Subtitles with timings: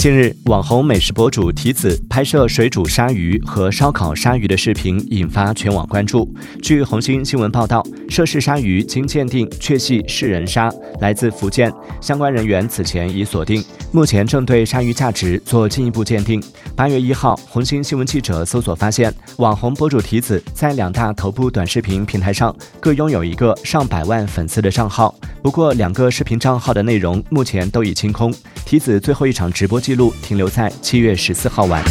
[0.00, 6.26] 近日，网红美食博主提子拍摄水煮鲨鱼和烧烤鲨鱼的视频引发全网关注。
[6.62, 11.70] 据红星新闻报道，涉事鲨鱼经鉴定确系是人鲨，来自福建。
[12.00, 16.40] 相关人员此前已锁定，目前正对鲨鱼价值做进一步鉴定。
[16.76, 25.12] 八月一号，红星新闻记者搜索发现，网红博主提子在两大头部短视频平台上各拥有一个上百万粉丝的账号。
[25.42, 28.32] 不过，两个视频账号的内容目前都已清空。
[28.64, 31.82] 提子最后一场直播记录停留在七月十四号晚。